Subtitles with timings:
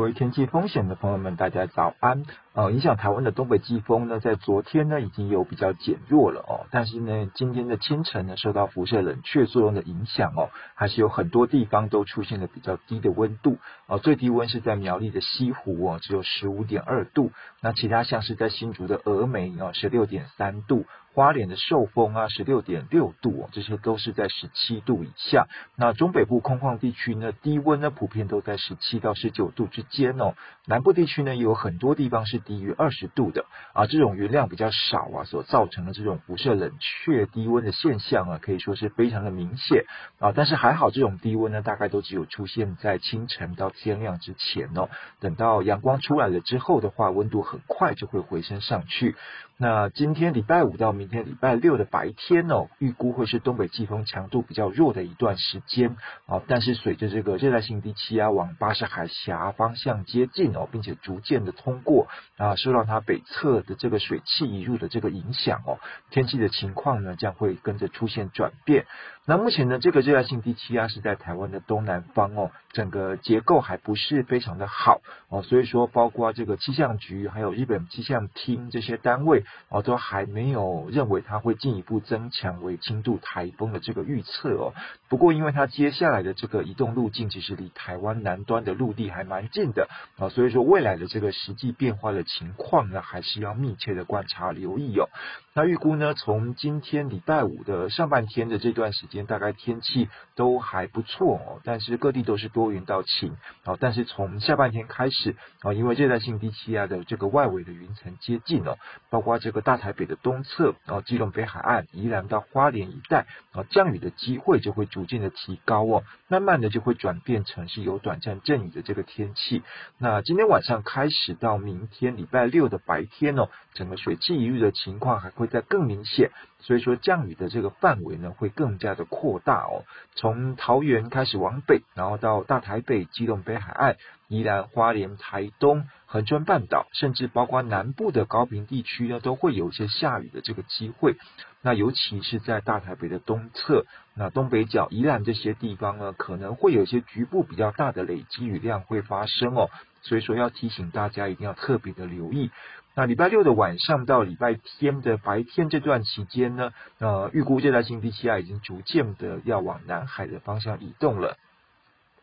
[0.00, 2.24] 位天气风险的朋友们，大家早安。
[2.52, 17.30] 呃，影响台湾的东北季风呢，在昨天呢已经有比较减弱了哦，但是呢，今天的清晨呢，受到辐射冷却作用的影响哦，还是有很多地方都出现了比较低的温度哦，最低温是在苗栗的西湖哦，只有十五点二度，
[17.60, 20.86] 那其他像是在新竹的峨眉哦，十六点三度。
[21.20, 25.48] 花莲的寿风啊，十六点六度哦，这些都是在十七度以下。
[25.76, 30.32] 那中北部空旷地区呢，低温呢普遍都在十七到十九度之间哦。
[30.66, 33.84] 南部地区呢，有很多地方是低于二十度的啊。
[33.84, 39.84] 这种云量比较少啊，所造成的这种辐射冷却低温的现象啊，可以说是非常的明显
[40.20, 40.32] 啊。
[40.34, 44.88] 但是还好，这种低温呢，大概都只有出现在清晨到天亮之前哦。
[45.20, 49.16] 等到阳光出来了之后的话，温度很快就会回升上去。
[49.62, 56.40] 那今天礼拜五到明天礼拜六的白天哦，预估会是东北季风强度比较弱的一段时间啊。
[56.48, 62.06] 但是随着这个热带性低气压往巴士海峡方向接近哦，并且逐渐的通过
[62.38, 65.78] 啊，受到它北侧的这个水汽移入的这个影响哦，
[66.10, 68.86] 天气的情况呢将会跟着出现转变。
[69.26, 84.74] 那目前呢，这个热带性低气压是在台湾的东南方哦，整个结构还不是非常的好哦，所以说包括这个气象局还有日本气象厅这些单位哦，都还没有认为它会进一步增强为轻度台风的这个预测哦。
[85.08, 89.88] 不过因为它接下来的这个移动路径其实离台湾南端的陆地还蛮近的
[90.18, 95.08] 啊，所以说未来的这个实际变化的情况呢，还是要密切的观察留意哦。
[95.52, 103.76] 那预估呢，从今天礼拜五的上半天的这段时间，大概天气都还不错哦，但是各地都是多云到晴哦。
[103.80, 108.78] 但是从下半天开始啊，因为热带性低气压的这个外围的云层接近哦，
[109.10, 119.64] 包括这个大台北的东侧啊，基隆北海岸、宜兰到花莲一带啊，降雨的机会就会逐渐的提高哦，慢慢的就会转变成是有短暂阵雨的这个天气。
[119.98, 126.30] 那今天晚上开始到明天礼拜六的白天哦，整个水汽一日的情况还会在更明显，
[126.60, 129.84] 所以说降雨的这个范围呢会更加的扩大哦。
[130.14, 133.96] 从桃园开始往北，然后到大台北、基隆北海岸、
[134.28, 141.16] 宜兰花莲、台东、恒春半岛，甚至包括南部的高平地区呢，都会有一些下雨的这个机会。
[141.62, 143.84] 那尤其是在大台北的东侧，
[144.14, 149.68] 那东北角、宜兰这些地方呢，可能会有一些局部比较大的累积雨量会发生哦。
[150.02, 152.50] 所以说要提醒大家一定要特别的留意。
[152.94, 161.36] 那礼拜六的晚上到礼拜天的白天这段期间呢，呃，预估热带性低气压已经逐渐的要往南海的方向移动了。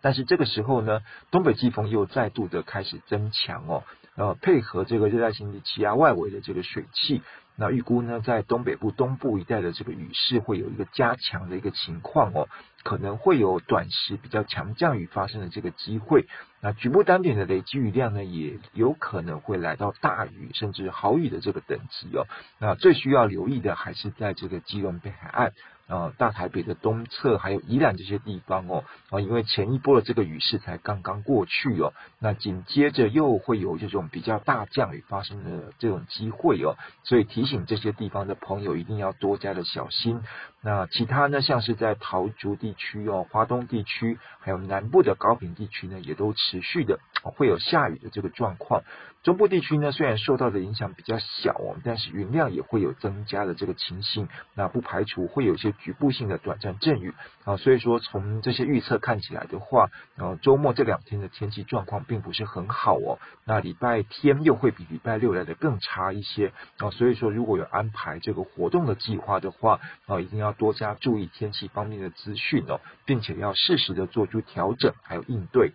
[0.01, 3.83] 但是这个时候呢，东北季风又再度的开始增强哦，
[4.17, 7.21] 呃，配合这个热带性低气压外围的这个水汽。
[7.55, 12.49] 那预估呢，在东北部东部一带的这个雨势会有一个加强的一个情况哦，
[12.83, 16.27] 可能会有短时比较强降雨发生的这个机会。
[16.61, 22.25] 那局部单点的累积雨量呢，也有可能会来到大雨甚至豪雨的这个等级哦。
[22.59, 25.53] 那最需要留意的还是在这个基隆北海岸。
[25.87, 40.21] 啊，大台北的东侧还有宜兰这些地方哦，啊，因为前一波的这个雨势才刚刚过去哦，那紧接着又会有这种比较大降雨发生的这种机会哦，所以提醒这些地方的朋友一定要多加的小心。
[40.61, 48.83] 那其他呢，像是在桃竹地区哦、华东地区，还有南部的高屏地区呢，也都持续的会有下雨的这个状况。
[49.23, 54.27] 中部地区呢，虽然受到的影响比较小哦，但是云量也会有增加的这个情形。
[54.55, 57.13] 那不排除会有些局部性的短暂阵雨
[57.45, 57.57] 啊。
[57.57, 63.19] 所以说，从这些预测看起来的话，呃，周末这两天的天气状况并不是很好哦。
[63.45, 66.89] 那礼拜天又会比礼拜六来的更差一些啊。
[66.91, 75.71] 所以说，如果有安排这个活动的计划的话啊，一定要多加注意天气方面的资讯哦，并且要适时的做出调整还有应对。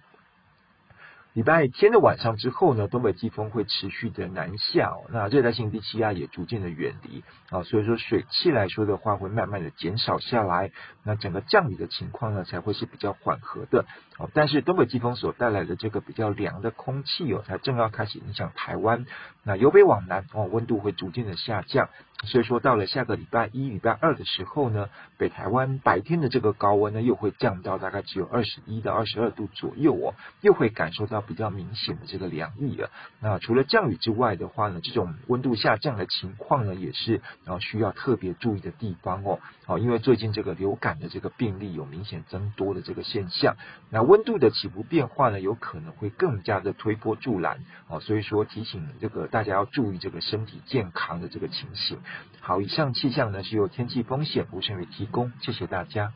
[1.34, 10.72] 礼拜天的晚上之后呢，东北季风会持续的南下哦，那热带性低气压也逐渐的远离啊，所以说水汽来说的话会慢慢的减少下来，
[11.02, 13.86] 那整个降雨的情况呢才会是比较缓和的
[14.18, 14.28] 哦。
[14.34, 19.06] 但是东北季风所带来的这个比较凉的空气哦，才正要开始影响台湾，
[19.42, 21.88] 那由北往南哦，温度会逐渐的下降。
[22.24, 32.90] 所以说，到了下个礼拜一、礼拜二的时候呢，北台湾白天的这个高温呢，又会降到大概只有二十一到二十二度左右哦，又会感受到比较明显的这个凉意了。
[33.20, 39.40] 那除了降雨之外的话呢，这种温度下降的情况呢，也是然后需要特别注意的地方哦。
[39.64, 43.56] 好，因为最近这个流感的这个病例有明显增多的这个现象，
[43.90, 48.00] 那温度的起伏变化呢，有可能会更加的推波助澜哦。
[48.00, 51.98] 所以说，提醒这个大家要注意这个身体健康的这个情形。
[52.40, 56.12] 好，以上气象呢是由天气风险吴胜宇提供，谢谢大家。